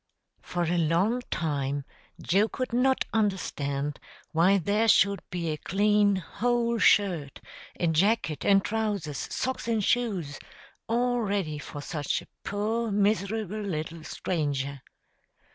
[0.41, 1.85] For a long time
[2.19, 3.99] Joe could not understand
[4.31, 7.39] why there should be a clean, whole shirt,
[7.79, 10.39] a jacket and trousers, socks and shoes,
[10.87, 14.81] all ready for such a poor miserable little stranger.